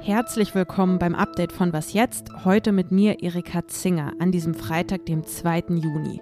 [0.00, 2.44] Herzlich willkommen beim Update von Was jetzt?
[2.44, 5.64] Heute mit mir Erika Zinger an diesem Freitag, dem 2.
[5.68, 6.20] Juni.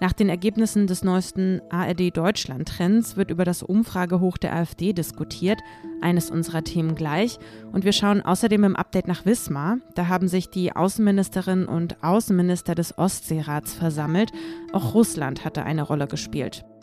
[0.00, 5.60] Nach den Ergebnissen des neuesten ARD Deutschland Trends wird über das Umfragehoch der AfD diskutiert,
[6.00, 7.38] eines unserer Themen gleich.
[7.72, 9.78] Und wir schauen außerdem im Update nach Wismar.
[9.94, 14.32] Da haben sich die Außenministerin und Außenminister des Ostseerats versammelt.
[14.72, 16.64] Auch Russland hatte eine Rolle gespielt.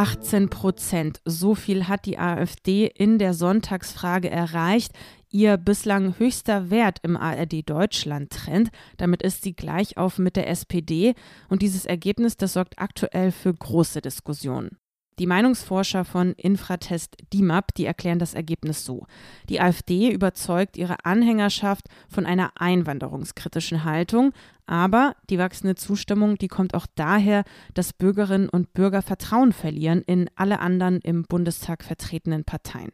[0.00, 1.20] 18 Prozent.
[1.26, 4.92] So viel hat die AfD in der Sonntagsfrage erreicht.
[5.28, 8.70] Ihr bislang höchster Wert im ARD Deutschland Trend.
[8.96, 11.12] Damit ist sie gleich auf mit der SPD.
[11.50, 14.78] Und dieses Ergebnis, das sorgt aktuell für große Diskussionen.
[15.20, 19.04] Die Meinungsforscher von Infratest DIMAP, die erklären das Ergebnis so.
[19.50, 24.32] Die AfD überzeugt ihre Anhängerschaft von einer einwanderungskritischen Haltung,
[24.64, 30.30] aber die wachsende Zustimmung, die kommt auch daher, dass Bürgerinnen und Bürger Vertrauen verlieren in
[30.36, 32.92] alle anderen im Bundestag vertretenen Parteien.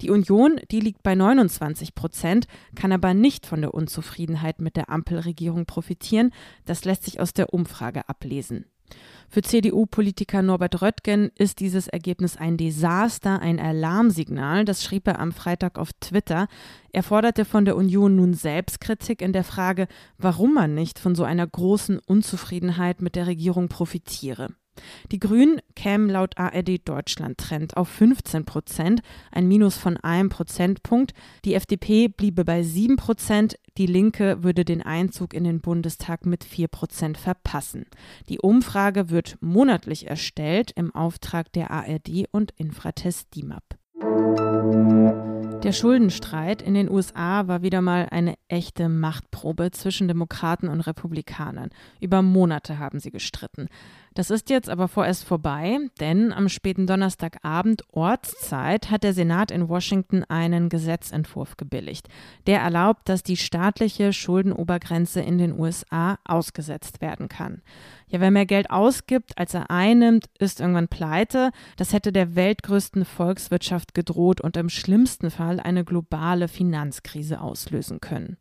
[0.00, 4.90] Die Union, die liegt bei 29 Prozent, kann aber nicht von der Unzufriedenheit mit der
[4.90, 6.32] Ampelregierung profitieren.
[6.64, 8.64] Das lässt sich aus der Umfrage ablesen.
[9.32, 14.64] Für CDU-Politiker Norbert Röttgen ist dieses Ergebnis ein Desaster, ein Alarmsignal.
[14.64, 16.48] Das schrieb er am Freitag auf Twitter.
[16.90, 19.86] Er forderte von der Union nun Selbstkritik in der Frage,
[20.18, 24.48] warum man nicht von so einer großen Unzufriedenheit mit der Regierung profitiere.
[25.12, 31.12] Die Grünen kämen laut ARD Deutschland Trend auf 15 Prozent, ein Minus von einem Prozentpunkt.
[31.44, 33.56] Die FDP bliebe bei 7 Prozent.
[33.78, 37.86] Die Linke würde den Einzug in den Bundestag mit 4 Prozent verpassen.
[38.28, 43.64] Die Umfrage wird monatlich erstellt im Auftrag der ARD und Infratest DIMAP.
[45.62, 51.68] Der Schuldenstreit in den USA war wieder mal eine echte Machtprobe zwischen Demokraten und Republikanern.
[52.00, 53.68] Über Monate haben sie gestritten.
[54.14, 59.68] Das ist jetzt aber vorerst vorbei, denn am späten Donnerstagabend Ortszeit hat der Senat in
[59.68, 62.08] Washington einen Gesetzentwurf gebilligt.
[62.48, 67.62] Der erlaubt, dass die staatliche Schuldenobergrenze in den USA ausgesetzt werden kann.
[68.08, 71.52] Ja, wer mehr Geld ausgibt, als er einnimmt, ist irgendwann pleite.
[71.76, 78.38] Das hätte der weltgrößten Volkswirtschaft gedroht und im schlimmsten Fall eine globale Finanzkrise auslösen können.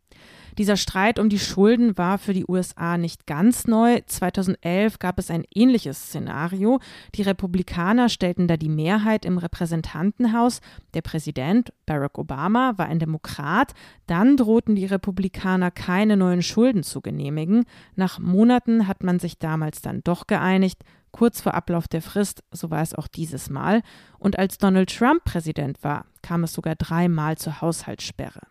[0.58, 4.02] Dieser Streit um die Schulden war für die USA nicht ganz neu.
[4.06, 6.80] 2011 gab es ein ähnliches Szenario.
[7.16, 10.60] Die Republikaner stellten da die Mehrheit im Repräsentantenhaus.
[10.94, 13.74] Der Präsident Barack Obama war ein Demokrat.
[14.06, 17.64] Dann drohten die Republikaner keine neuen Schulden zu genehmigen.
[17.96, 20.84] Nach Monaten hat man sich damals dann doch geeinigt.
[21.12, 23.82] Kurz vor Ablauf der Frist, so war es auch dieses Mal.
[24.20, 28.42] Und als Donald Trump Präsident war, kam es sogar dreimal zur Haushaltssperre.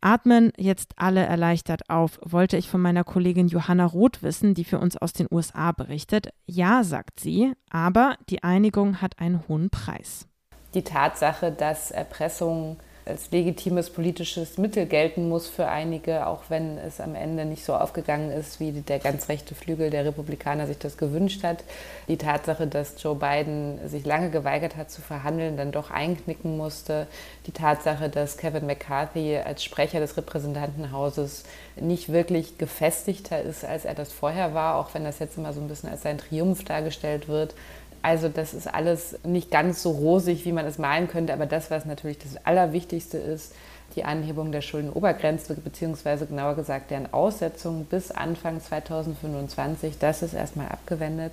[0.00, 4.78] Atmen jetzt alle erleichtert auf, wollte ich von meiner Kollegin Johanna Roth wissen, die für
[4.78, 6.30] uns aus den USA berichtet.
[6.46, 10.26] Ja, sagt sie, aber die Einigung hat einen hohen Preis.
[10.74, 17.00] Die Tatsache, dass Erpressung als legitimes politisches Mittel gelten muss für einige, auch wenn es
[17.00, 20.96] am Ende nicht so aufgegangen ist, wie der ganz rechte Flügel der Republikaner sich das
[20.96, 21.62] gewünscht hat.
[22.08, 27.06] Die Tatsache, dass Joe Biden sich lange geweigert hat zu verhandeln, dann doch einknicken musste.
[27.46, 31.44] Die Tatsache, dass Kevin McCarthy als Sprecher des Repräsentantenhauses
[31.76, 35.60] nicht wirklich gefestigter ist, als er das vorher war, auch wenn das jetzt immer so
[35.60, 37.54] ein bisschen als sein Triumph dargestellt wird.
[38.02, 41.70] Also das ist alles nicht ganz so rosig, wie man es malen könnte, aber das,
[41.70, 43.52] was natürlich das Allerwichtigste ist,
[43.94, 50.68] die Anhebung der Schuldenobergrenze, beziehungsweise genauer gesagt deren Aussetzung bis Anfang 2025, das ist erstmal
[50.68, 51.32] abgewendet.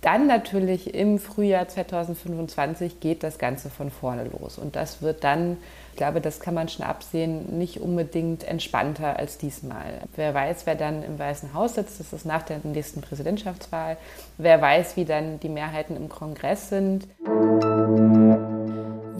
[0.00, 4.56] Dann natürlich im Frühjahr 2025 geht das Ganze von vorne los.
[4.56, 5.58] Und das wird dann,
[5.90, 10.00] ich glaube, das kann man schon absehen, nicht unbedingt entspannter als diesmal.
[10.16, 13.98] Wer weiß, wer dann im Weißen Haus sitzt, das ist nach der nächsten Präsidentschaftswahl.
[14.38, 17.06] Wer weiß, wie dann die Mehrheiten im Kongress sind.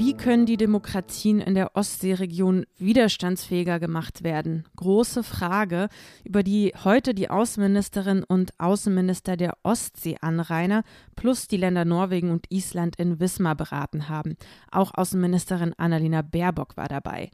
[0.00, 4.64] Wie können die Demokratien in der Ostseeregion widerstandsfähiger gemacht werden?
[4.76, 5.90] Große Frage,
[6.24, 10.84] über die heute die Außenministerin und Außenminister der Ostseeanrainer
[11.16, 14.38] plus die Länder Norwegen und Island in Wismar beraten haben.
[14.70, 17.30] Auch Außenministerin Annalena Baerbock war dabei.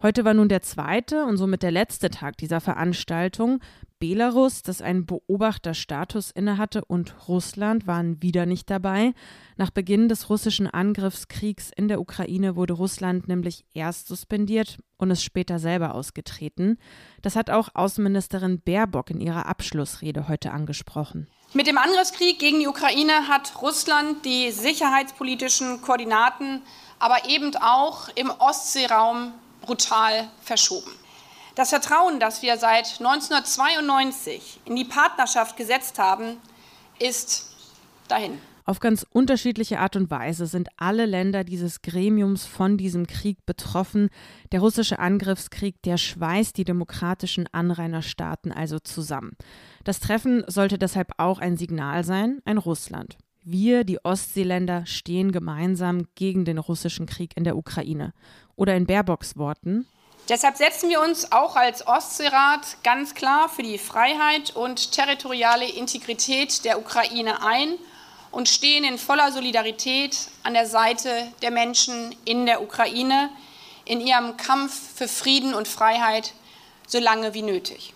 [0.00, 3.58] Heute war nun der zweite und somit der letzte Tag dieser Veranstaltung.
[3.98, 9.12] Belarus, das einen Beobachterstatus innehatte, und Russland waren wieder nicht dabei.
[9.56, 15.24] Nach Beginn des russischen Angriffskriegs in der Ukraine wurde Russland nämlich erst suspendiert und ist
[15.24, 16.78] später selber ausgetreten.
[17.22, 21.26] Das hat auch Außenministerin Baerbock in ihrer Abschlussrede heute angesprochen.
[21.54, 26.62] Mit dem Angriffskrieg gegen die Ukraine hat Russland die sicherheitspolitischen Koordinaten,
[27.00, 29.32] aber eben auch im Ostseeraum
[29.68, 30.90] brutal verschoben.
[31.54, 36.38] Das Vertrauen, das wir seit 1992 in die Partnerschaft gesetzt haben,
[36.98, 37.54] ist
[38.08, 38.38] dahin.
[38.64, 44.08] Auf ganz unterschiedliche Art und Weise sind alle Länder dieses Gremiums von diesem Krieg betroffen.
[44.52, 49.32] Der russische Angriffskrieg, der schweißt die demokratischen Anrainerstaaten also zusammen.
[49.84, 53.18] Das Treffen sollte deshalb auch ein Signal sein, ein Russland.
[53.42, 58.12] Wir, die Ostseeländer, stehen gemeinsam gegen den russischen Krieg in der Ukraine.
[58.58, 59.86] Oder in Baerbocks Worten.
[60.28, 66.66] Deshalb setzen wir uns auch als Ostseerat ganz klar für die Freiheit und territoriale Integrität
[66.66, 67.76] der Ukraine ein
[68.30, 73.30] und stehen in voller Solidarität an der Seite der Menschen in der Ukraine
[73.86, 76.34] in ihrem Kampf für Frieden und Freiheit
[76.86, 77.94] so lange wie nötig.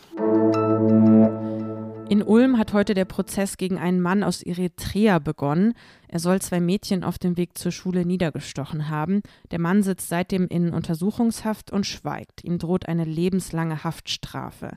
[2.22, 5.74] In Ulm hat heute der Prozess gegen einen Mann aus Eritrea begonnen.
[6.06, 9.22] Er soll zwei Mädchen auf dem Weg zur Schule niedergestochen haben.
[9.50, 12.44] Der Mann sitzt seitdem in Untersuchungshaft und schweigt.
[12.44, 14.76] Ihm droht eine lebenslange Haftstrafe.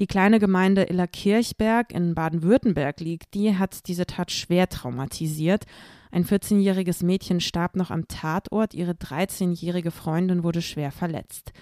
[0.00, 5.64] Die kleine Gemeinde Illerkirchberg in Baden-Württemberg liegt, die hat diese Tat schwer traumatisiert.
[6.10, 11.52] Ein 14-jähriges Mädchen starb noch am Tatort, ihre 13-jährige Freundin wurde schwer verletzt.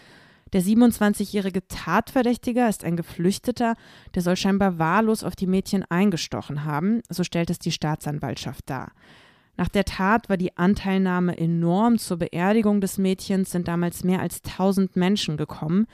[0.53, 3.75] Der 27-jährige Tatverdächtiger ist ein Geflüchteter,
[4.15, 8.93] der soll scheinbar wahllos auf die Mädchen eingestochen haben, so stellt es die Staatsanwaltschaft dar.
[9.57, 11.99] Nach der Tat war die Anteilnahme enorm.
[11.99, 15.87] Zur Beerdigung des Mädchens sind damals mehr als 1000 Menschen gekommen.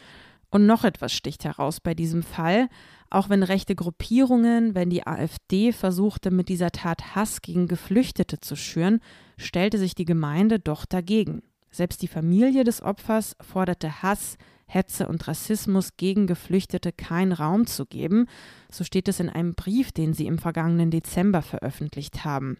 [0.51, 2.69] Und noch etwas sticht heraus bei diesem Fall.
[3.09, 8.57] Auch wenn rechte Gruppierungen, wenn die AfD versuchte, mit dieser Tat Hass gegen Geflüchtete zu
[8.57, 9.01] schüren,
[9.39, 11.43] stellte sich die Gemeinde doch dagegen.
[11.73, 14.37] Selbst die Familie des Opfers forderte Hass,
[14.67, 18.27] Hetze und Rassismus gegen Geflüchtete keinen Raum zu geben,
[18.71, 22.59] so steht es in einem Brief, den sie im vergangenen Dezember veröffentlicht haben.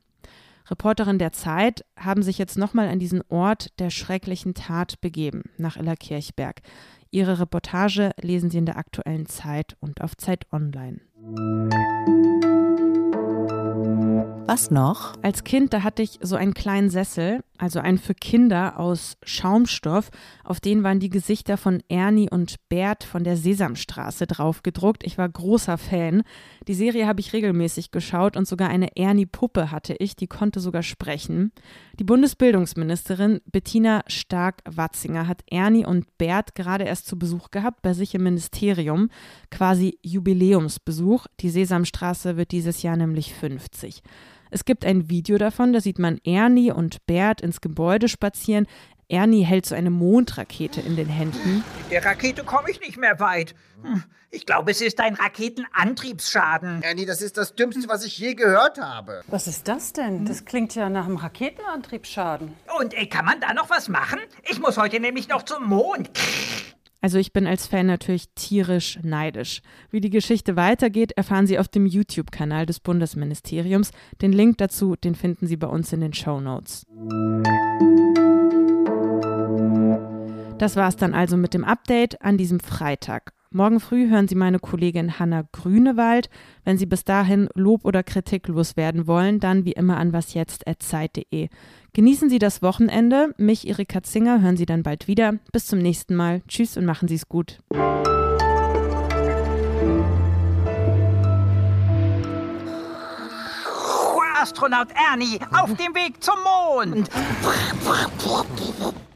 [0.69, 5.77] Reporterin der Zeit haben sich jetzt nochmal an diesen Ort der schrecklichen Tat begeben, nach
[5.77, 6.63] Illerkirchberg.
[7.11, 11.01] Ihre Reportage lesen Sie in der aktuellen Zeit und auf Zeit Online.
[14.47, 15.15] Was noch?
[15.23, 20.11] Als Kind, da hatte ich so einen kleinen Sessel, also einen für Kinder aus Schaumstoff.
[20.43, 25.05] Auf den waren die Gesichter von Ernie und Bert von der Sesamstraße drauf gedruckt.
[25.05, 26.25] Ich war großer Fan.
[26.67, 30.83] Die Serie habe ich regelmäßig geschaut und sogar eine Ernie-Puppe hatte ich, die konnte sogar
[30.83, 31.53] sprechen.
[32.01, 38.13] Die Bundesbildungsministerin Bettina Stark-Watzinger hat Ernie und Bert gerade erst zu Besuch gehabt bei sich
[38.17, 39.09] im Ministerium.
[39.53, 41.27] Quasi Jubiläumsbesuch.
[41.39, 44.03] Die Sesamstraße wird dieses Jahr nämlich 50.
[44.53, 48.67] Es gibt ein Video davon, da sieht man Ernie und Bert ins Gebäude spazieren.
[49.09, 51.65] Ernie hält so eine Mondrakete in den Händen.
[51.91, 53.55] Der Rakete komme ich nicht mehr weit.
[53.83, 56.83] Hm, ich glaube, es ist ein Raketenantriebsschaden.
[56.83, 59.23] Ernie, das ist das Dümmste, was ich je gehört habe.
[59.29, 60.27] Was ist das denn?
[60.27, 62.53] Das klingt ja nach einem Raketenantriebsschaden.
[62.79, 64.19] Und äh, kann man da noch was machen?
[64.51, 66.11] Ich muss heute nämlich noch zum Mond.
[67.05, 69.61] Also ich bin als Fan natürlich tierisch neidisch.
[69.91, 73.91] Wie die Geschichte weitergeht, erfahren Sie auf dem YouTube-Kanal des Bundesministeriums.
[74.23, 76.87] Den Link dazu, den finden Sie bei uns in den Show Notes.
[80.59, 83.33] Das war es dann also mit dem Update an diesem Freitag.
[83.55, 86.31] Morgen früh hören Sie meine Kollegin Hanna Grünewald.
[86.65, 91.49] Wenn Sie bis dahin Lob oder Kritik loswerden wollen, dann wie immer an wasjetzt.zeit.de.
[91.93, 93.35] Genießen Sie das Wochenende.
[93.37, 95.35] Mich, Erika Zinger, hören Sie dann bald wieder.
[95.53, 96.41] Bis zum nächsten Mal.
[96.49, 97.59] Tschüss und machen Sie es gut.
[104.41, 107.11] Astronaut Ernie auf dem Weg zum Mond.